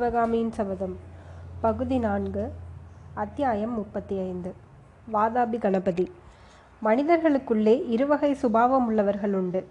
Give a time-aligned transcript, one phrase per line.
[0.00, 0.96] சிவகாமியின் சபதம்.
[1.60, 2.52] பகுதி நான்கு
[3.14, 4.54] அத்தியாயம் முப்பத்தி ஐந்து
[5.12, 6.12] வாதாபி கணபதி.
[6.84, 9.66] மனிதர்களுக்குள்ளே இருவகை சுபாவம் உள்ளவர்கள் உண்டு.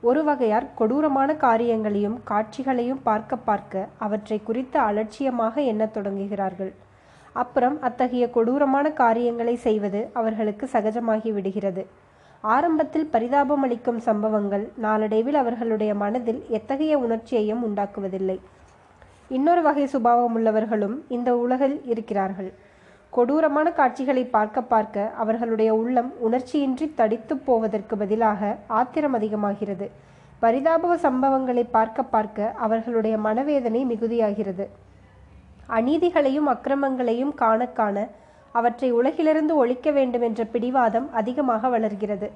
[0.00, 6.72] ஒரு வகையார் கொடூரமான காரியங்களையும் காட்சிகளையும் பார்க்க பார்க்க அவற்றை குறித்து அலட்சியமாக எண்ணத் தொடங்குகிறார்கள்.
[7.32, 11.86] அப்புறம் அத்தகைய கொடூரமான காரியங்களை செய்வது அவர்களுக்கு சகஜமாகி விடுகிறது.
[12.40, 18.40] ஆரம்பத்தில் பரிதாபம் அளிக்கும் சம்பவங்கள் நாளடைவில் அவர்களுடைய மனதில் எத்தகைய உணர்ச்சியையும் உண்டாக்குவதில்லை.
[19.28, 22.52] இன்னொரு வகை சுபாவம் உள்ளவர்களும் இந்த உலகில் இருக்கிறார்கள்.
[23.10, 29.90] கொடூரமான காட்சிகளை பார்க்க பார்க்க அவர்களுடைய உள்ளம் உணர்ச்சியின்றி தடித்து போவதற்கு பதிலாக ஆத்திரம் அதிகமாகிறது.
[30.38, 34.66] பரிதாப சம்பவங்களை பார்க்க பார்க்க அவர்களுடைய மனவேதனை மிகுதியாகிறது.
[35.68, 38.08] அநீதிகளையும் அக்கிரமங்களையும் காண காண
[38.52, 42.30] அவற்றை உலகிலிருந்து ஒழிக்க வேண்டும் என்ற பிடிவாதம் அதிகமாக வளர்கிறது.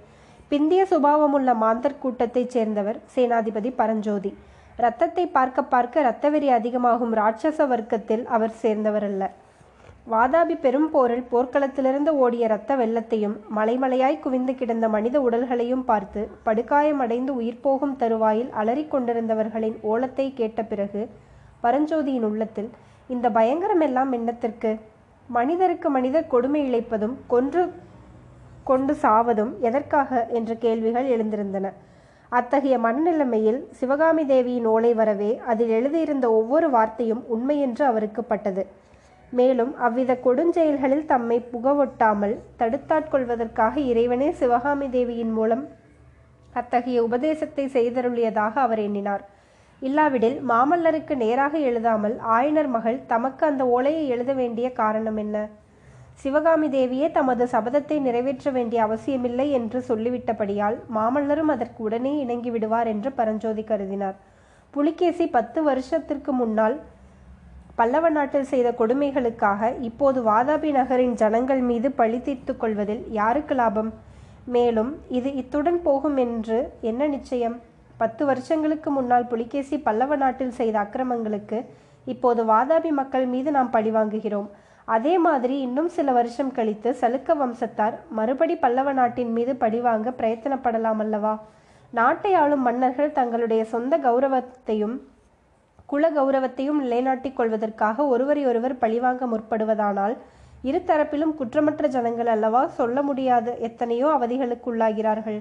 [0.51, 4.35] பிந்திய சுபாவமுள்ள மாந்தர் கூட்டத்தைச் சேர்ந்தவர் சேனாதிபதி பரஞ்சோதி.
[4.79, 9.23] இரத்தத்தை பார்க்க பார்க்க இரத்தவெறி அதிகமாகும் ராட்சச வர்க்கத்தில் அவர் சேர்ந்தவர் அல்ல
[10.11, 17.61] வாதாபி பெரும் போரில் போர்க்களத்திலிருந்து ஓடிய இரத்த வெள்ளத்தையும் மலைமலையாய் குவிந்து கிடந்த மனித உடல்களையும் பார்த்து படுகாயமடைந்து உயிர்
[17.61, 21.03] போகும் தருவாயில் அலறிக்கொண்டிருந்தவர்களின் ஓலத்தை கேட்ட பிறகு
[21.63, 22.71] பரஞ்சோதியின் உள்ளத்தில்
[23.09, 24.73] இந்த பயங்கரமெல்லாம் எண்ணத்திற்கு
[25.29, 27.63] மனிதருக்கு மனிதர் கொடுமை இழைப்பதும் கொன்று
[28.65, 30.27] கொண்டு சாவதும் எதற்காக?
[30.29, 31.67] என்ற கேள்விகள் எழுந்திருந்தன.
[32.33, 38.63] அத்தகைய மனநிலைமையில் சிவகாமி தேவியின் ஓலை வரவே அதில் எழுதியிருந்த ஒவ்வொரு வார்த்தையும் உண்மையென்று அவருக்கு பட்டது
[39.33, 45.65] மேலும் அவ்வித கொடுஞ்செயல்களில் தம்மை புகவொட்டாமல் தடுத்தாட்கொள்வதற்காக இறைவனே சிவகாமி தேவியின் மூலம்
[46.55, 49.25] அத்தகைய உபதேசத்தை செய்தருளியதாக அவர் எண்ணினார்.
[49.83, 55.37] இல்லாவிடில் மாமல்லருக்கு நேராக எழுதாமல் ஆயனர் மகள் தமக்கு அந்த ஓலையை எழுத வேண்டிய காரணம் என்ன?
[56.23, 63.11] சிவகாமி தேவியே தமது சபதத்தை நிறைவேற்ற வேண்டிய அவசியமில்லை என்று சொல்லிவிட்டபடியால் மாமல்லரும் அதற்கு உடனே இணங்கி விடுவார் என்று
[63.19, 64.17] பரஞ்சோதி கருதினார்.
[64.75, 66.77] புலிகேசி பத்து வருஷத்திற்கு முன்னால்
[67.79, 73.91] பல்லவ நாட்டில் செய்த கொடுமைகளுக்காக இப்போது வாதாபி நகரின் ஜனங்கள் மீது பழி தீர்த்து கொள்வதில் யாருக்கு லாபம்?
[74.55, 76.59] மேலும் இது இத்துடன் போகும் என்று
[76.91, 77.57] என்ன நிச்சயம்?
[78.03, 81.59] பத்து வருஷங்களுக்கு முன்னால் புலிகேசி பல்லவ நாட்டில் செய்த அக்கிரமங்களுக்கு
[82.07, 84.49] இப்போது வாதாபி மக்கள் மீது நாம் பழிவாங்குகிறோம்
[84.95, 91.35] அதே மாதிரி இன்னும் சில வருஷம் கழித்து சலுக்க வம்சத்தார் மறுபடி பல்லவ நாட்டின் மீது பழிவாங்க பிரயத்தனப்படலாம் அல்லவா?
[91.93, 94.97] நாட்டை ஆளும் மன்னர்கள் தங்களுடைய சொந்த கௌரவத்தையும்
[95.87, 100.17] குல கௌரவத்தையும் நிலைநாட்டிக் கொள்வதற்காக ஒருவரையொருவர் பழிவாங்க முற்படுவதானால்
[100.63, 105.39] இரு தரப்பிலும் குற்றமற்ற ஜனங்கள் அல்லவா சொல்ல முடியாத எத்தனையோ அவதிகளுக்குள்ளாகிறார்கள்.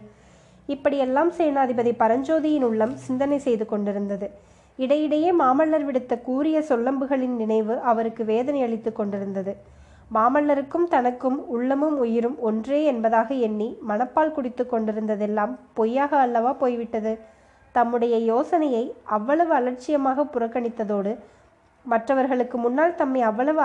[0.68, 4.28] இப்படியெல்லாம் சேனாதிபதி பரஞ்சோதியின் உள்ளம் சிந்தனை செய்து கொண்டிருந்தது.
[4.78, 9.54] இடையிடையே மாமல்லர் விடுத்த கூறிய சொல்லம்புகளின் நினைவு அவருக்கு வேதனை அளித்துக் கொண்டிருந்தது.
[10.14, 17.14] மாமல்லருக்கும் தனக்கும் உள்ளமும் உயிரும் ஒன்றே என்பதாக எண்ணி மனப்பால் குடித்து கொண்டிருந்ததெல்லாம் பொய்யாக அல்லவா போய்விட்டது?
[17.72, 21.18] தம்முடைய யோசனையை அவ்வளவு அலட்சியமாக புறக்கணித்ததோடு
[21.86, 23.62] மற்றவர்களுக்கு முன்னால் தம்மை அவ்வளவு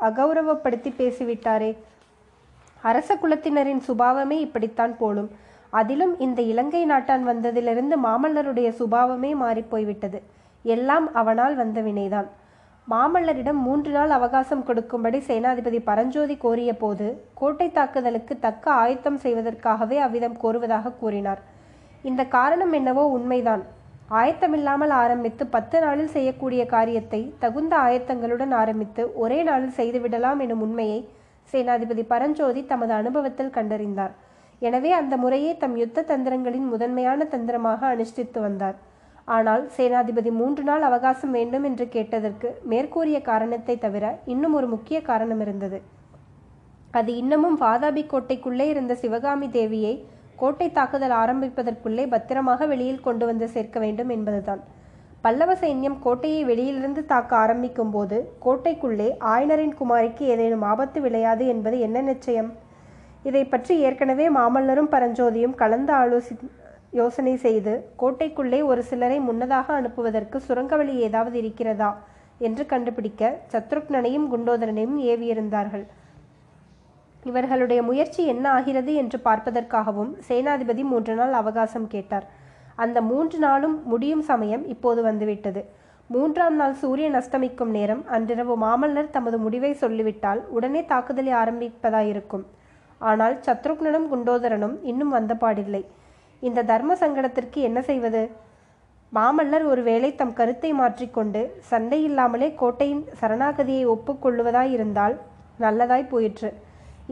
[0.00, 1.76] அகௌரவப்படுத்தி பேசிவிட்டாரே.
[2.82, 5.30] அரச குலத்தினரின் சுபாவமே இப்படித்தான் போலும்.
[5.70, 10.20] அதிலும் இந்த இலங்கை நாட்டான் வந்ததிலிருந்து மாமல்லருடைய சுபாவமே மாறிப்போய்விட்டது
[10.64, 12.28] எல்லாம் அவனால் வந்த வினைதான்.
[12.88, 17.06] மாமல்லரிடம் மூன்று நாள் அவகாசம் கொடுக்கும்படி சேனாதிபதி பரஞ்சோதி கோரிய போது
[17.40, 21.40] கோட்டை தாக்குதலுக்கு தக்க ஆயத்தம் செய்வதற்காகவே அவ்விதம் கோருவதாக கூறினார்.
[22.10, 23.62] இந்த காரணம் என்னவோ உண்மைதான்.
[24.20, 31.00] ஆயத்தமில்லாமல் ஆரம்பித்து பத்து நாளில் செய்யக்கூடிய காரியத்தை தகுந்த ஆயத்தங்களுடன் ஆரம்பித்து ஒரே நாளில் செய்துவிடலாம் எனும் உண்மையை
[31.52, 34.12] சேனாதிபதி பரஞ்சோதி தமது அனுபவத்தில் கண்டறிந்தார்.
[34.62, 38.76] எனவே அந்த முறையை தம் யுத்த தந்திரங்களின் முதன்மையான தந்திரமாக அனுஷ்டித்து வந்தார்.
[39.28, 45.42] ஆனால் சேனாதிபதி மூன்று நாள் அவகாசம் வேண்டும் என்று கேட்டதற்கு மேற்கூறிய காரணத்தை தவிர இன்னும் ஒரு முக்கிய காரணம்
[45.44, 45.78] இருந்தது.
[46.98, 49.94] அது இன்னமும் வாதாபி கோட்டைக்குள்ளே இருந்த சிவகாமி தேவியை
[50.36, 54.62] கோட்டை தாக்குதல் ஆரம்பிப்பதற்குள்ளே பத்திரமாக வெளியில் கொண்டு வந்து சேர்க்க வேண்டும் என்பதுதான்.
[55.24, 62.00] பல்லவ சைன்யம் கோட்டையை வெளியிலிருந்து தாக்க ஆரம்பிக்கும் போது கோட்டைக்குள்ளே ஆயனரின் குமாரிக்கு ஏதேனும் ஆபத்து விளையாது என்பது என்ன
[62.10, 62.50] நிச்சயம்?
[63.28, 66.34] இதை பற்றி ஏற்கனவே மாமல்லரும் பரஞ்சோதியும் கலந்து ஆலோசி
[66.92, 71.90] யோசனை செய்து கோட்டைக்குள்ளே ஒரு சிலரை முன்னதாக அனுப்புவதற்கு சுரங்க வழி ஏதாவது இருக்கிறதா?
[72.38, 73.22] என்று கண்டுபிடிக்க
[73.52, 75.84] சத்ருக்னனையும் குண்டோதரனையும் ஏவியிருந்தார்கள்.
[77.22, 82.26] இவர்களுடைய முயற்சி என்ன ஆகிறது என்று பார்ப்பதற்காகவும் சேனாதிபதி மூன்று நாள் அவகாசம் கேட்டார்.
[82.74, 85.62] அந்த மூன்று நாளும் முடியும் சமயம் இப்போது வந்துவிட்டது.
[86.10, 92.44] மூன்றாம் நாள் சூரியன் அஸ்தமிக்கும் நேரம் அன்றிரவு மாமல்லர் தமது முடிவை சொல்லிவிட்டால் உடனே தாக்குதலை ஆரம்பிப்பதாயிருக்கும்.
[93.00, 95.82] ஆனால் சத்ருக்னனும் குண்டோதரனும் இன்னும் வந்த பாடில்லை.
[96.48, 98.22] இந்த தர்ம சங்கடத்திற்கு என்ன செய்வது?
[99.12, 101.40] மாமல்லர் ஒருவேளை தம் கருத்தை மாற்றிக்கொண்டு
[101.70, 105.16] சண்டை இல்லாமலே கோட்டையின் சரணாகதியை ஒப்புக்கொள்ளுவதாயிருந்தால்
[105.64, 106.50] நல்லதாய் போயிற்று.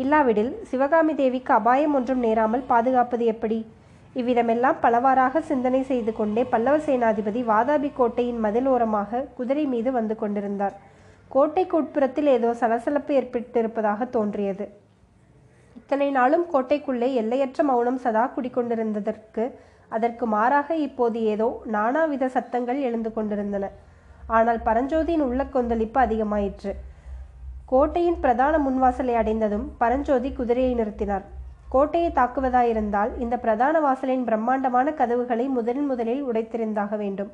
[0.02, 3.58] இல்லாவிடில் சிவகாமி தேவிக்கு அபாயம் ஒன்றும் நேராமல் பாதுகாப்பது எப்படி?
[4.16, 10.76] இவ்விதமெல்லாம் பலவாறாக சிந்தனை செய்து கொண்டே பல்லவ சேனாதிபதி வாதாபி கோட்டையின் மதிலோரமாக குதிரை மீது வந்து கொண்டிருந்தார்.
[11.28, 14.64] கோட்டைக்கு உட்புறத்தில் ஏதோ சலசலப்பு ஏற்பட்டிருப்பதாக தோன்றியது.
[15.90, 19.44] இத்தனை நாளும் கோட்டைக்குள்ளே எல்லையற்ற மௌனம் சதா குடிக்கொண்டிருந்ததற்கு
[19.88, 23.64] அதற்கு மாறாக இப்போது ஏதோ நானாவித சத்தங்கள் எழுந்து கொண்டிருந்தன.
[24.36, 26.72] ஆனால் பரஞ்சோதியின் உள்ள கொந்தளிப்பு அதிகமாயிற்று.
[27.72, 31.24] கோட்டையின் பிரதான முன்வாசலை அடைந்ததும் பரஞ்சோதி குதிரையை நிறுத்தினார்.
[31.74, 37.32] கோட்டையை தாக்குவதாயிருந்தால் இந்த பிரதான வாசலின் பிரம்மாண்டமான கதவுகளை முதலில் முதலில் உடைத்திருந்தாக வேண்டும்.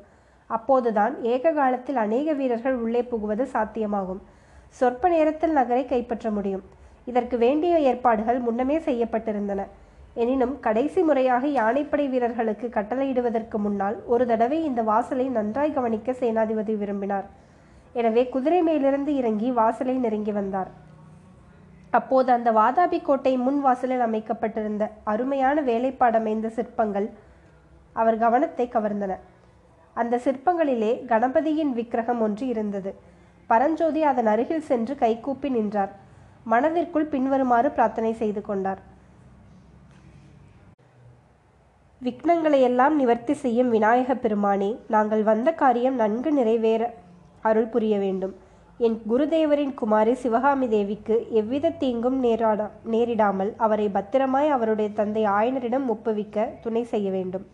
[0.49, 4.23] அப்போதுதான் ஏக காலத்தில் அநேக வீரர்கள் உள்ளே புகுவது சாத்தியமாகும்.
[4.79, 6.65] சொற்ப நேரத்தில் நகரை கைப்பற்ற முடியும்.
[7.09, 9.61] இதற்கு வேண்டிய ஏற்பாடுகள் முன்னமே செய்யப்பட்டிருந்தன.
[10.21, 17.27] எனினும் கடைசி முறையாக யானைப்படை வீரர்களுக்கு கட்டளையிடுவதற்கு முன்னால் ஒரு தடவை இந்த வாசலை நன்றாய் கவனிக்க சேனாதிபதி விரும்பினார்.
[17.99, 20.71] எனவே குதிரை மேலிருந்து இறங்கி வாசலை நெருங்கி வந்தார்.
[21.97, 27.07] அப்போது அந்த வாதாபி கோட்டை முன் வாசலில் அமைக்கப்பட்டிருந்த அருமையான வேலைப்பாடமைந்த சிற்பங்கள்
[28.01, 29.13] அவர் கவனத்தை கவர்ந்தன.
[30.01, 32.91] அந்த சிற்பங்களிலே கணபதியின் விக்கிரகம் ஒன்று இருந்தது.
[33.49, 35.93] பரஞ்சோதி அதன் அருகில் சென்று கைகூப்பி நின்றார்.
[36.51, 38.81] மனதிற்குள் பின்வருமாறு பிரார்த்தனை செய்து கொண்டார்.
[42.01, 46.83] விக்னங்களை எல்லாம் நிவர்த்தி செய்யும் விநாயக பெருமானே நாங்கள் வந்த காரியம் நன்கு நிறைவேற
[47.49, 48.35] அருள் புரிய வேண்டும்.
[48.79, 56.49] என் குருதேவரின் குமாரி சிவகாமி தேவிக்கு எவ்வித தீங்கும் நேராடா நேரிடாமல் அவரை பத்திரமாய் அவருடைய தந்தை ஆயனரிடம் ஒப்புவிக்க
[56.65, 57.45] துணை செய்ய வேண்டும்.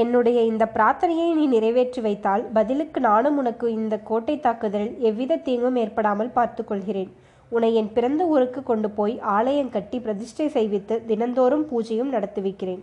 [0.00, 6.32] என்னுடைய இந்த பிரார்த்தனையை நீ நிறைவேற்றி வைத்தால் பதிலுக்கு நானும் உனக்கு இந்த கோட்டை தாக்குதலில் எவ்வித தீங்கும் ஏற்படாமல்
[6.38, 7.10] பார்த்துக்கொள்கிறேன்.
[7.52, 12.82] உன்னை என் பிறந்த ஊருக்கு கொண்டு போய் ஆலயம் கட்டி பிரதிஷ்டை செய்வித்து தினந்தோறும் பூஜையும் நடத்தி வைக்கிறேன்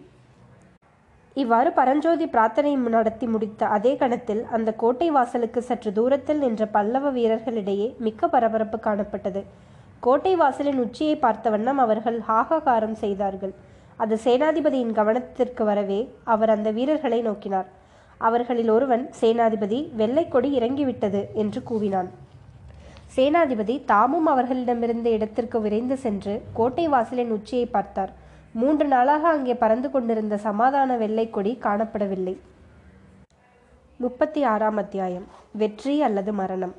[1.42, 7.88] இவ்வாறு பரஞ்சோதி பிரார்த்தனை நடத்தி முடித்த அதே கணத்தில் அந்த கோட்டை வாசலுக்கு சற்று தூரத்தில் நின்ற பல்லவ வீரர்களிடையே
[8.06, 9.42] மிக்க பரபரப்பு காணப்பட்டது.
[10.06, 13.54] கோட்டை வாசலின் உச்சியை பார்த்த வண்ணம் அவர்கள் ஹாகாகாரம் செய்தார்கள்.
[14.03, 16.00] அது சேனாதிபதியின் கவனத்திற்கு வரவே
[16.33, 17.69] அவர் அந்த வீரர்களை நோக்கினார்.
[18.27, 22.09] அவர்களில் ஒருவன் சேனாதிபதி வெள்ளைக்கொடி இறங்கிவிட்டது என்று கூவினான்.
[23.15, 28.12] சேனாதிபதி தாமும் அவர்களிடமிருந்த இடத்திற்கு விரைந்து சென்று கோட்டை வாசலின் உச்சியை பார்த்தார்.
[28.62, 32.36] மூன்று நாளாக அங்கே பறந்து கொண்டிருந்த சமாதான வெள்ளைக்கொடி காணப்படவில்லை.
[34.03, 35.27] முப்பத்தி ஆறாம் அத்தியாயம்.
[35.62, 36.74] வெற்றி அல்லது மரணம்.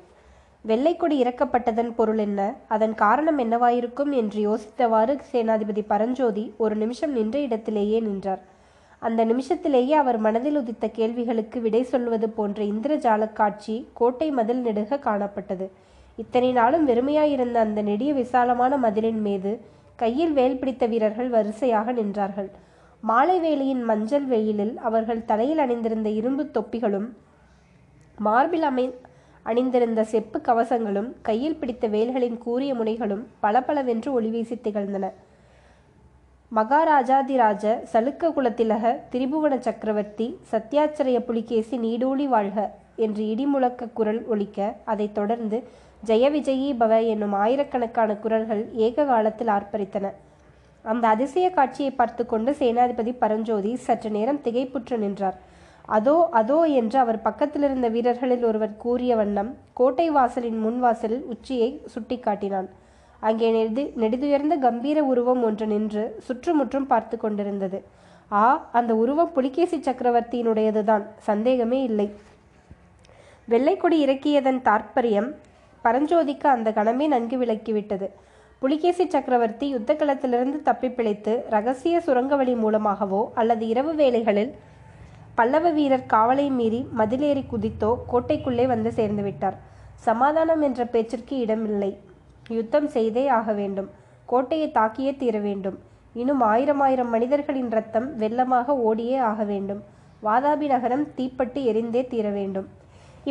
[0.65, 2.55] வெள்ளைக்கொடி இறக்கப்பட்டதன் பொருள் என்ன?
[2.67, 4.11] அதன் காரணம் என்னவாயிருக்கும்?
[4.11, 8.41] என்று யோசித்தவாறு சேனாதிபதி பரஞ்சோதி ஒரு நிமிஷம் நின்ற இடத்திலேயே நின்றார்.
[8.99, 15.67] அந்த நிமிஷத்திலேயே அவர் மனதில் உதித்த கேள்விகளுக்கு விடை சொல்வது போன்ற இந்திரஜால காட்சி கோட்டை மதில் நெடுக காணப்பட்டது.
[16.15, 19.59] இத்தனை நாளும் வெறுமையாயிருந்த அந்த நெடிய விசாலமான மதிலின் மீது
[19.95, 22.49] கையில் வேல் பிடித்த வீரர்கள் வரிசையாக நின்றார்கள்.
[23.01, 27.09] மாலை வேலியின் மஞ்சள் வெயிலில் அவர்கள் தலையில் அணிந்திருந்த இரும்பு தொப்பிகளும்
[28.17, 28.85] மார்பில் அமை
[29.43, 35.11] அணிந்திருந்த செப்பு கவசங்களும் கையில் பிடித்த வேல்களின் கூரிய முனைகளும் பளபளவென்று ஒளிவீசி திகழ்ந்தன.
[36.55, 45.63] மகாராஜாதிராஜ சலுக்க குலத்திலக திரிபுவன சக்கரவர்த்தி சத்யாச்சரிய புலிகேசி நீடூழி வாழ்க என்று இடிமுழக்க குரல் ஒலிக்க அதைத் தொடர்ந்து
[46.05, 50.11] ஜெய விஜயி பவ என்னும் ஆயிரக்கணக்கான குரல்கள் ஏக காலத்தில் ஆர்ப்பரித்தன.
[50.81, 55.37] அந்த அதிசய காட்சியை பார்த்து கொண்டு சேனாதிபதி பரஞ்சோதி சற்று நேரம் திகைப்புற்று நின்றார்.
[55.89, 62.17] அதோ அதோ என்று அவர் பக்கத்தில் இருந்த வீரர்களில் ஒருவர் கூறிய வண்ணம் கோட்டை வாசலின் முன்வாசல் உச்சியை சுட்டி
[62.19, 62.69] காட்டினான்
[63.21, 67.79] அங்கே நெடு நெடுதுயர்ந்த கம்பீர உருவம் ஒன்று நின்று சுற்றுமுற்றும் பார்த்து கொண்டிருந்தது.
[68.31, 71.03] ஆ அந்த உருவம் புலிகேசி சக்கரவர்த்தியினுடையதுதான்.
[71.19, 72.07] சந்தேகமே இல்லை.
[73.47, 75.29] வெள்ளைக்கொடி இறக்கியதன் தாற்பயம்
[75.85, 78.07] பரஞ்சோதிக்கு அந்த கணமே நன்கு விளக்கிவிட்டது.
[78.59, 84.53] புலிகேசி சக்கரவர்த்தி யுத்த களத்திலிருந்து தப்பி பிழைத்து ரகசிய சுரங்க வழி மூலமாகவோ அல்லது இரவு வேளைகளில்
[85.37, 89.57] பல்லவ வீரர் காவலை மீறி மதிலேறி குதித்தோ கோட்டைக்குள்ளே வந்து சேர்ந்து விட்டார்.
[90.07, 91.89] சமாதானம் என்ற பேச்சிற்கு இடமில்லை.
[92.57, 93.89] யுத்தம் செய்தே ஆக வேண்டும்.
[94.31, 95.77] கோட்டையை தாக்கியே தீர வேண்டும்.
[96.21, 99.81] இன்னும் ஆயிரம் ஆயிரம் மனிதர்களின் ரத்தம் வெள்ளமாக ஓடியே ஆக வேண்டும்.
[100.27, 102.67] வாதாபி நகரம் தீப்பட்டு எரிந்தே தீர வேண்டும்.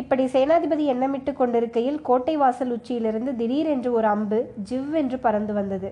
[0.01, 5.89] இப்படி சேனாதிபதி எண்ணமிட்டு கொண்டிருக்கையில் கோட்டை வாசல் உச்சியிலிருந்து திடீரென்று ஒரு அம்பு ஜிவ் என்று பறந்து வந்தது.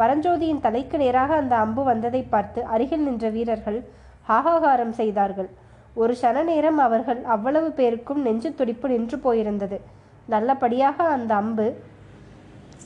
[0.00, 3.80] பரஞ்சோதியின் தலைக்கு நேராக அந்த அம்பு வந்ததை பார்த்து அருகில் நின்ற வீரர்கள்
[4.28, 5.50] ஹாகாகாரம் செய்தார்கள்.
[5.94, 9.78] ஒரு சன நேரம் அவர்கள் அவ்வளவு பேருக்கும் நெஞ்சு துடிப்பு நின்று போயிருந்தது.
[10.26, 11.66] நல்லபடியாக அந்த அம்பு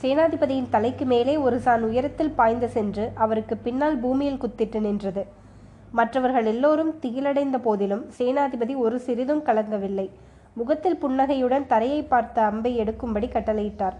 [0.01, 5.23] சேனாதிபதியின் தலைக்கு மேலே ஒரு சான் உயரத்தில் பாய்ந்து சென்று அவருக்கு பின்னால் பூமியில் குத்திட்டு நின்றது.
[5.91, 10.07] மற்றவர்கள் எல்லோரும் திகிலடைந்த போதிலும் சேனாதிபதி ஒரு சிறிதும் கலங்கவில்லை.
[10.53, 13.97] முகத்தில் புன்னகையுடன் தரையை பார்த்த அம்பை எடுக்கும்படி கட்டளையிட்டார்.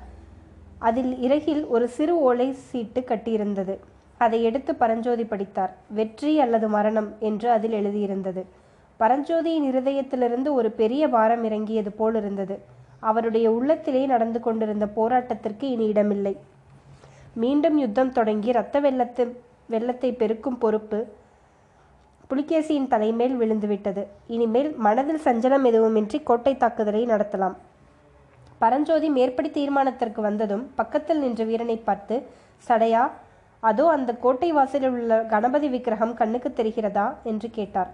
[0.79, 3.75] அதில் இறகில் ஒரு சிறு ஓலை சீட்டு கட்டியிருந்தது.
[4.23, 5.73] அதை எடுத்து பரஞ்சோதி படித்தார்.
[5.97, 8.41] வெற்றி அல்லது மரணம் என்று அதில் எழுதியிருந்தது.
[8.99, 12.55] பரஞ்சோதியின் இருதயத்திலிருந்து ஒரு பெரிய பாரம் இறங்கியது போல் இருந்தது.
[12.99, 16.33] அவருடைய உள்ளத்திலே நடந்து கொண்டிருந்த போராட்டத்திற்கு இனி இடமில்லை.
[17.43, 19.25] மீண்டும் யுத்தம் தொடங்கி இரத்த வெள்ளத்தை
[19.73, 20.99] வெள்ளத்தை பெருக்கும் பொறுப்பு
[22.29, 24.03] புலிகேசியின் தலைமேல் விழுந்துவிட்டது.
[24.35, 27.55] இனிமேல் மனதில் சஞ்சலம் எதுவுமின்றி கோட்டை தாக்குதலை நடத்தலாம்.
[28.57, 32.15] பரஞ்சோதி மேற்படி தீர்மானத்திற்கு வந்ததும் பக்கத்தில் நின்ற வீரனை பார்த்து
[32.67, 33.03] சடையா
[33.69, 37.05] அதோ அந்த கோட்டை வாசலில் உள்ள கணபதி விக்கிரகம் கண்ணுக்கு தெரிகிறதா?
[37.31, 37.91] என்று கேட்டார்.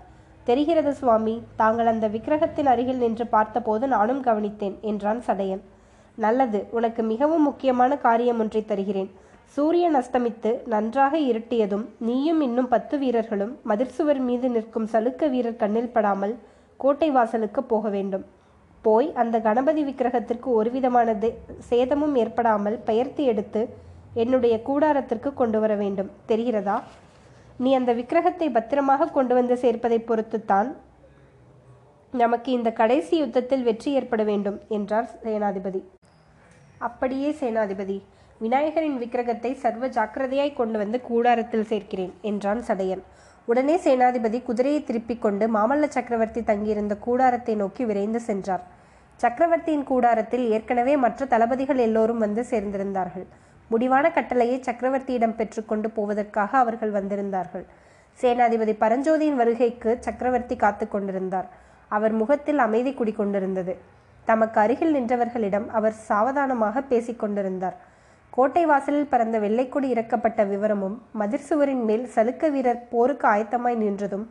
[0.48, 5.62] தெரிகிறது சுவாமி தாங்கள் அந்த விக்கிரகத்தின் அருகில் நின்று பார்த்தபோது நானும் கவனித்தேன் என்றான் சடையன்
[6.18, 9.12] நல்லது உனக்கு மிகவும் முக்கியமான காரியம் ஒன்றை தருகிறேன்.
[9.56, 16.36] சூரியன் அஸ்தமித்து நன்றாக இருட்டியதும் நீயும் இன்னும் பத்து வீரர்களும் மதிர்சுவர் மீது நிற்கும் சலுக்க வீரர் கண்ணில் படாமல்
[16.80, 18.26] கோட்டை வாசலுக்கு போக வேண்டும்.
[18.86, 21.16] போய் அந்த கணபதி விக்கிரகத்திற்கு ஒருவிதமான
[21.70, 23.62] சேதமும் ஏற்படாமல் பெயர்த்து எடுத்து
[24.14, 26.12] என்னுடைய கூடாரத்திற்கு கொண்டு வர வேண்டும்.
[26.28, 26.78] தெரிகிறதா?
[27.64, 30.70] நீ அந்த விக்கிரகத்தை பத்திரமாக கொண்டு வந்து சேர்ப்பதை பொறுத்துத்தான்
[32.14, 35.82] நமக்கு இந்த கடைசி யுத்தத்தில் வெற்றி ஏற்பட வேண்டும் என்றார் சேனாதிபதி.
[36.88, 37.98] அப்படியே சேனாதிபதி
[38.42, 43.04] விநாயகரின் விக்கிரகத்தை சர்வ ஜாக்கிரதையாய் கொண்டு வந்து கூடாரத்தில் சேர்க்கிறேன் என்றான் சடையன்
[43.48, 48.64] உடனே சேனாதிபதி குதிரையை திருப்பிக் கொண்டு மாமல்ல சக்கரவர்த்தி தங்கியிருந்த கூடாரத்தை நோக்கி விரைந்து சென்றார்.
[49.20, 53.28] சக்கரவர்த்தியின் கூடாரத்தில் ஏற்கனவே மற்ற தளபதிகள் எல்லோரும் வந்து சேர்ந்திருந்தார்கள்.
[53.72, 57.66] முடிவான கட்டளையை சக்கரவர்த்தியிடம் பெற்றுக்கொண்டு போவதற்காக அவர்கள் வந்திருந்தார்கள்.
[58.20, 61.48] சேனாதிபதி பரஞ்சோதியின் வருகைக்கு சக்கரவர்த்தி காத்து கொண்டிருந்தார்.
[61.92, 63.74] அவர் முகத்தில் அமைதி குடிக்கொண்டிருந்தது
[64.28, 67.78] தமக்கு அருகில் நின்றவர்களிடம் அவர் சாவதானமாக பேசிக் கொண்டிருந்தார்.
[68.34, 74.26] கோட்டை வாசலில் பறந்த வெள்ளைக்கொடி இறக்கப்பட்ட விவரமும் மதிர் சுவரின் மேல் சலுக்க வீரர் போருக்கு ஆயத்தமாய் நின்றதும்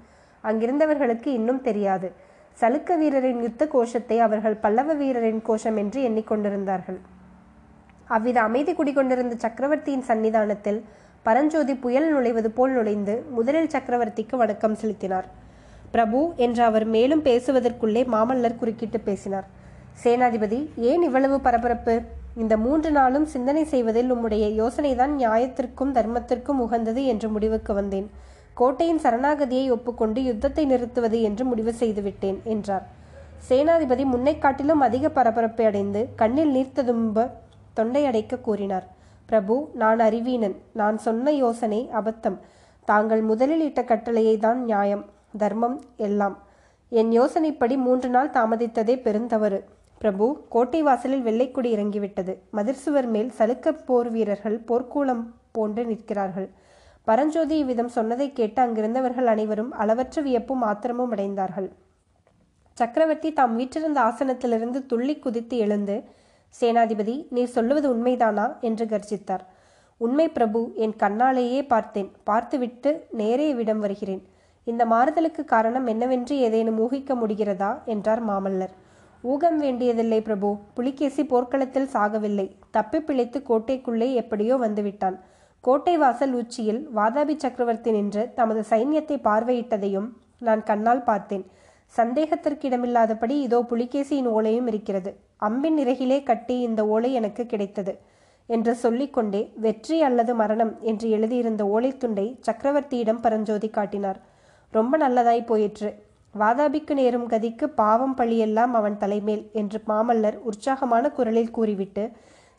[0.44, 2.08] அங்கிருந்தவர்களுக்கு இன்னும் தெரியாது.
[2.58, 7.00] சலுக்க வீரரின் யுத்த கோஷத்தை அவர்கள் பல்லவ வீரரின் கோஷம் என்று எண்ணிக்கொண்டிருந்தார்கள்
[8.14, 10.78] அவ்வித அமைதி குடிகொண்டிருந்த சக்கரவர்த்தியின் சன்னிதானத்தில்
[11.26, 15.26] பரஞ்சோதி புயல் நுழைவது போல் நுழைந்து முதலில் சக்கரவர்த்திக்கு வணக்கம் செலுத்தினார்.
[15.92, 19.46] பிரபு என்று அவர் மேலும் பேசுவதற்குள்ளே மாமல்லர் குறுக்கிட்டு பேசினார்.
[20.04, 20.58] சேனாதிபதி
[20.90, 21.94] ஏன் இவ்வளவு பரபரப்பு?
[22.36, 28.08] இந்த மூன்று நாளும் சிந்தனை செய்வதில் உம்முடைய யோசனைதான் நியாயத்திற்கும் தர்மத்திற்கும் உகந்தது என்று முடிவுக்கு வந்தேன்.
[28.54, 32.84] கோட்டையின் சரணாகதியை ஒப்புக்கொண்டு யுத்தத்தை நிறுத்துவது என்று முடிவு செய்துவிட்டேன் என்றார்.
[33.48, 37.28] சேனாதிபதி முன்னை காட்டிலும் அதிக பரபரப்பை அடைந்து கண்ணில் நீர்த்ததும்ப
[37.80, 38.86] தொண்டை அடைக்க கூறினார்.
[39.30, 40.56] பிரபு நான் அறிவீனன்.
[40.80, 42.38] நான் சொன்ன யோசனை அபத்தம்.
[42.88, 45.04] தாங்கள் முதலில் இட்ட கட்டளையை தான் நியாயம்
[45.42, 46.36] தர்மம் எல்லாம்.
[46.92, 49.58] என் யோசனைப்படி மூன்று நாள் தாமதித்ததே பெருந்தவறு.
[50.02, 52.32] பிரபு கோட்டை வாசலில் வெள்ளைக்குடி இறங்கிவிட்டது.
[52.58, 55.22] மதிர்சுவர் மேல் சலுக்க போர் வீரர்கள் போர்க்கூளம்
[55.56, 56.48] போன்று நிற்கிறார்கள்.
[57.08, 61.68] பரஞ்சோதி இவ்விதம் சொன்னதை கேட்டு அங்கிருந்தவர்கள் அனைவரும் அளவற்ற வியப்பும் ஆத்திரமும் அடைந்தார்கள்.
[62.78, 65.96] சக்கரவர்த்தி தாம் வீற்றிருந்த ஆசனத்திலிருந்து துள்ளி குதித்து எழுந்து
[66.54, 68.46] சேனாதிபதி நீர் சொல்லுவது உண்மைதானா?
[68.60, 69.44] என்று கர்ஜித்தார்.
[70.00, 72.10] உண்மை பிரபு என் கண்ணாலேயே பார்த்தேன்.
[72.24, 74.22] பார்த்துவிட்டு நேரே விடம் வருகிறேன்.
[74.64, 77.70] இந்த மாறுதலுக்கு காரணம் என்னவென்று ஏதேனும் ஊகிக்க முடிகிறதா?
[77.84, 78.74] என்றார் மாமல்லர்.
[79.22, 80.50] ஊகம் வேண்டியதில்லை பிரபு.
[80.74, 82.46] புலிகேசி போர்க்களத்தில் சாகவில்லை.
[82.70, 85.16] தப்பி பிழைத்து கோட்டைக்குள்ளே எப்படியோ வந்துவிட்டான்.
[85.60, 91.44] கோட்டை வாசல் உச்சியில் வாதாபி சக்கரவர்த்தி நின்று தமது சைன்யத்தை பார்வையிட்டதையும் நான் கண்ணால் பார்த்தேன்.
[91.94, 95.12] சந்தேகத்திற்கு இடமில்லாதபடி இதோ புலிகேசியின் ஓலையும் இருக்கிறது.
[95.40, 97.98] அம்பின் இறகிலே கட்டி இந்த ஓலை எனக்கு கிடைத்தது
[98.46, 100.72] என்று சொல்லிக்கொண்டே வெற்றி அல்லது மரணம்?
[100.80, 104.20] என்று எழுதியிருந்த ஓலைத்துண்டை சக்கரவர்த்தியிடம் பரஞ்சோதி காட்டினார்.
[104.70, 105.90] ரொம்ப நல்லதாய் போயிற்று.
[106.38, 112.04] வாதாபிக்கு நேரும் கதிக்கு பாவம் பழியெல்லாம் அவன் தலைமேல் என்று மாமல்லர் உற்சாகமான குரலில் கூறிவிட்டு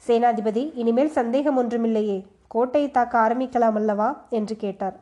[0.08, 2.26] சேனாதிபதி இனிமேல் சந்தேகம் ஒன்றுமில்லையே.
[2.48, 4.96] கோட்டையை தாக்க ஆரம்பிக்கலாம் அல்லவா என்று கேட்டார்.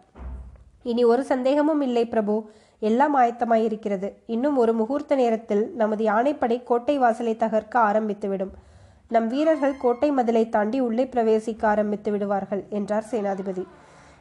[0.84, 2.36] இனி ஒரு சந்தேகமும் இல்லை பிரபு.
[2.80, 4.14] எல்லாம் ஆயத்தமாயிருக்கிறது.
[4.26, 8.52] இன்னும் ஒரு முகூர்த்த நேரத்தில் நமது யானைப்படை கோட்டை வாசலை தகர்க்க ஆரம்பித்துவிடும்.
[9.08, 13.64] நம் வீரர்கள் கோட்டை மதிலை தாண்டி உள்ளே பிரவேசிக்க ஆரம்பித்து விடுவார்கள் என்றார் சேனாதிபதி.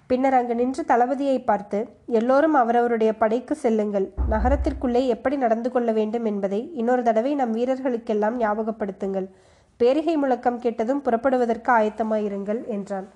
[0.06, 4.12] பின்னர் அங்கு நின்று தளபதியை பார்த்து எல்லோரும் அவரவருடைய படைக்கு செல்லுங்கள்.
[4.30, 9.28] நகரத்திற்குள்ளே எப்படி நடந்து கொள்ள வேண்டும் என்பதை இன்னொரு தடவை நம் வீரர்களுக்கெல்லாம் ஞாபகப்படுத்துங்கள்.
[9.76, 13.08] பேரிகை முழக்கம் கேட்டதும் புறப்படுவதற்கு ஆயத்தமாயிருங்கள் என்றான்.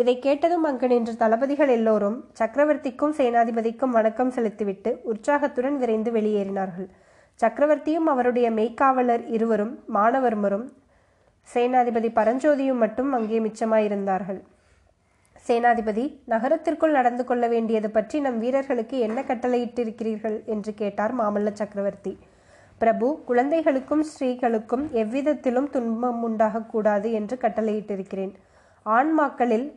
[0.00, 6.86] இதை கேட்டதும் அங்கு நின்ற தளபதிகள் எல்லோரும் சக்கரவர்த்திக்கும் சேனாதிபதிக்கும் வணக்கம் செலுத்திவிட்டு உற்சாகத்துடன் விரைந்து வெளியேறினார்கள்.
[7.40, 10.66] சக்கரவர்த்தியும் அவருடைய மெய்க்காவலர் இருவரும் மாணவர்மரும்
[11.48, 14.40] சேனாதிபதி பரஞ்சோதியும் மட்டும் அங்கே மிச்சமாயிருந்தார்கள்.
[15.48, 20.38] சேனாதிபதி நகரத்திற்குள் நடந்து கொள்ள வேண்டியது பற்றி நம் வீரர்களுக்கு என்ன கட்டளையிட்டிருக்கிறீர்கள்?
[20.54, 22.14] என்று கேட்டார் மாமல்ல சக்கரவர்த்தி.
[22.80, 28.32] பிரபு குழந்தைகளுக்கும் ஸ்ரீகளுக்கும் எவ்விதத்திலும் துன்பம் உண்டாகக்கூடாது என்று கட்டளையிட்டிருக்கிறேன்.
[28.86, 29.68] ஆண்மாக்களில்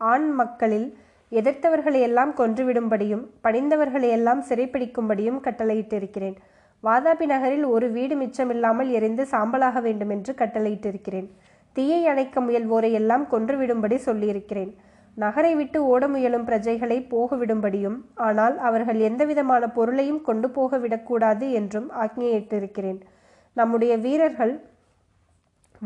[0.00, 0.88] ஆண் மக்களில்
[1.32, 6.36] எதிர்த்தவர்களையெல்லாம் கொன்றுவிடும்படியும் பணிந்தவர்களையெல்லாம் சிறைப்பிடிக்கும்படியும் கட்டளையிட்டிருக்கிறேன்.
[6.82, 11.28] வாதாபி நகரில் ஒரு வீடு மிச்சமில்லாமல் எரிந்து சாம்பலாக வேண்டும் என்று கட்டளையிட்டிருக்கிறேன்.
[11.76, 14.72] தீயை அணைக்க முயல்வோரை எல்லாம் கொன்றுவிடும்படி சொல்லியிருக்கிறேன்.
[15.16, 23.00] நகரை விட்டு ஓட முயலும் பிரஜைகளை போகவிடும்படியும் ஆனால் அவர்கள் எந்தவிதமான பொருளையும் கொண்டு போக விடக்கூடாது என்றும் ஆக்ஞையிட்டிருக்கிறேன்.
[23.56, 24.54] நம்முடைய வீரர்கள்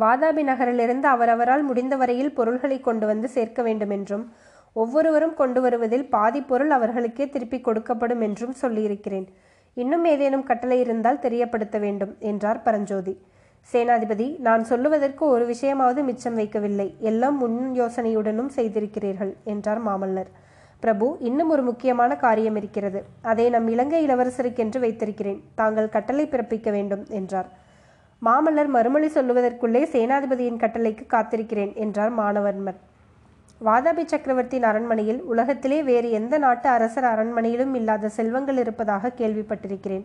[0.00, 4.24] வாதாபி நகரிலிருந்து அவரவரால் முடிந்தவரையில் பொருள்களை கொண்டு வந்து சேர்க்க வேண்டும் என்றும்
[4.72, 9.26] ஒவ்வொருவரும் கொண்டு வருவதில் பாதி பொருள் அவர்களுக்கே திருப்பி கொடுக்கப்படும் என்றும் சொல்லியிருக்கிறேன்.
[9.76, 13.14] இன்னும் ஏதேனும் கட்டளை இருந்தால் தெரியப்படுத்த வேண்டும் என்றார் பரஞ்சோதி.
[13.72, 16.88] சேனாதிபதி நான் சொல்லுவதற்கு ஒரு விஷயமாவது மிச்சம் வைக்கவில்லை.
[17.10, 20.30] எல்லாம் முன் யோசனையுடனும் செய்திருக்கிறீர்கள் என்றார் மாமல்லர்.
[20.80, 23.00] பிரபு இன்னும் ஒரு முக்கியமான காரியம் இருக்கிறது.
[23.22, 25.40] அதை நம் இலங்கை இளவரசருக்கென்று வைத்திருக்கிறேன்.
[25.54, 27.48] தாங்கள் கட்டளை பிறப்பிக்க வேண்டும் என்றார்.
[28.22, 32.78] மாமல்லர் மறுமொழி சொல்லுவதற்குள்ளே சேனாதிபதியின் கட்டளைக்கு காத்திருக்கிறேன் என்றார் மானவர்மர்
[33.60, 40.04] வாதாபி சக்கரவர்த்தியின் அரண்மனையில் உலகத்திலே வேறு எந்த நாட்டு அரசர் அரண்மனையிலும் இல்லாத செல்வங்கள் இருப்பதாக கேள்விப்பட்டிருக்கிறேன்.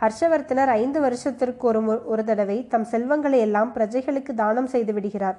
[0.00, 5.38] ஹர்ஷவர்த்தனர் ஐந்து வருஷத்திற்கு ஒரு ஒரு தடவை தம் செல்வங்களை எல்லாம் பிரஜைகளுக்கு தானம் செய்து விடுகிறார்.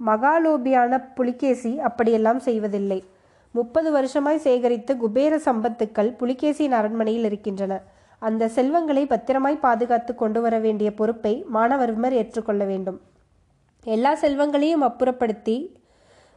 [0.00, 3.00] மகாலோபியான புலிகேசி அப்படியெல்லாம் செய்வதில்லை.
[3.54, 7.74] முப்பது வருஷமாய் சேகரித்த குபேர சம்பத்துக்கள் புலிகேசியின் அரண்மனையில் இருக்கின்றன.
[8.28, 12.98] அந்த செல்வங்களை பத்திரமாய் பாதுகாத்து கொண்டு வர வேண்டிய பொறுப்பை மாணவர்மர் ஏற்றுக்கொள்ள வேண்டும்.
[13.84, 15.56] எல்லா செல்வங்களையும் அப்புறப்படுத்தி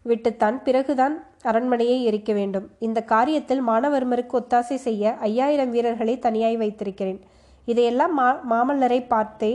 [0.05, 2.67] விட்டுத்தான் பிறகுதான் அரண்மனையை எரிக்க வேண்டும்.
[2.79, 7.19] இந்த காரியத்தில் மாணவர்மருக்கு ஒத்தாசை செய்ய ஐயாயிரம் வீரர்களை தனியாய் வைத்திருக்கிறேன்.
[7.65, 9.51] இதையெல்லாம் மா மாமல்லரை பார்த்தே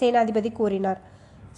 [0.00, 1.00] சேனாதிபதி கூறினார்.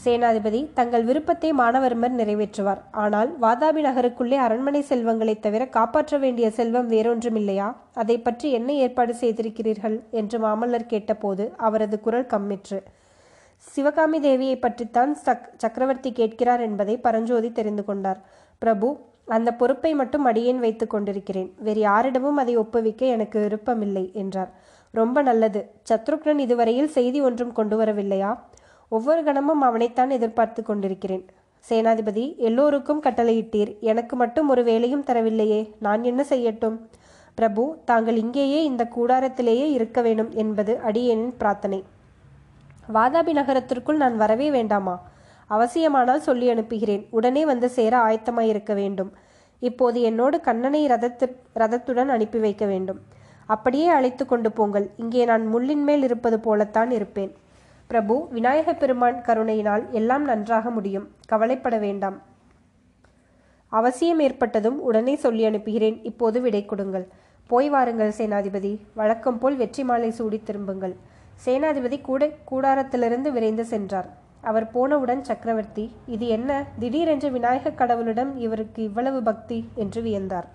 [0.05, 2.81] சேனாதிபதி தங்கள் விருப்பத்தை மானவர்மர் நிறைவேற்றுவார்.
[3.03, 7.69] ஆனால் வாதாபி நகருக்குள்ளே அரண்மனை செல்வங்களை தவிர காப்பாற்ற வேண்டிய செல்வம் வேறொன்றுமில்லையா?
[8.03, 9.97] அதை பற்றி என்ன ஏற்பாடு செய்திருக்கிறீர்கள்?
[10.21, 12.79] என்று மாமல்லர் கேட்டபோது அவரது குரல் கம்மிற்று.
[13.67, 18.21] சிவகாமி தேவியை பற்றித்தான் சக் சக்கரவர்த்தி கேட்கிறார் என்பதை பரஞ்சோதி தெரிந்து கொண்டார்.
[18.63, 18.89] பிரபு
[19.37, 21.51] அந்த பொறுப்பை மட்டும் அடியேன் வைத்துக் கொண்டிருக்கிறேன்.
[21.67, 24.51] வேறு யாரிடமும் அதை ஒப்புவிக்க எனக்கு விருப்பமில்லை என்றார்.
[24.95, 25.61] ரொம்ப நல்லது.
[25.89, 28.31] சத்ருக்னன் இதுவரையில் செய்தி ஒன்றும் கொண்டு வரவில்லையா?
[28.91, 31.25] ஒவ்வொரு கணமும் அவனைத்தான் எதிர்பார்த்து கொண்டிருக்கிறேன்.
[31.69, 33.79] சேனாதிபதி எல்லோருக்கும் கட்டளையிட்டீர்.
[33.81, 35.61] எனக்கு மட்டும் ஒரு வேலையும் தரவில்லையே.
[35.79, 36.77] நான் என்ன செய்யட்டும்?
[37.35, 41.85] பிரபு தாங்கள் இங்கேயே இந்த கூடாரத்திலேயே இருக்க வேண்டும் என்பது அடியேனின் பிரார்த்தனை.
[42.95, 44.95] வாதாபி நகரத்திற்குள் நான் வரவே வேண்டாமா?
[45.51, 47.07] அவசியமானால் சொல்லி அனுப்புகிறேன்.
[47.11, 49.13] உடனே வந்து சேர ஆயத்தமாய் இருக்க வேண்டும்.
[49.59, 53.01] இப்போது என்னோடு கண்ணனை ரதத்து ரதத்துடன் அனுப்பி வைக்க வேண்டும்.
[53.47, 54.91] அப்படியே அழைத்து கொண்டு போங்கள்.
[54.97, 57.33] இங்கே நான் முள்ளின் மேல் இருப்பது போலத்தான் இருப்பேன்.
[57.91, 61.09] பிரபு விநாயக பெருமான் கருணையினால் எல்லாம் நன்றாக முடியும்.
[61.27, 62.23] கவலைப்பட வேண்டாம்.
[63.69, 66.03] அவசியம் ஏற்பட்டதும் உடனே சொல்லி அனுப்புகிறேன்.
[66.03, 67.09] இப்போது விடை கொடுங்கள்.
[67.47, 68.79] போய் வாருங்கள் சேனாதிபதி.
[68.95, 70.97] வழக்கம் போல் வெற்றி மாலை சூடி திரும்புங்கள்.
[71.45, 74.09] சேனாதிபதி கூட கூடாரத்திலிருந்து விரைந்து சென்றார்.
[74.41, 76.67] அவர் போனவுடன் சக்கரவர்த்தி இது என்ன?
[76.79, 79.69] திடீரென்று விநாயகக் கடவுளிடம் இவருக்கு இவ்வளவு பக்தி?
[79.75, 80.47] என்று வியந்தார்.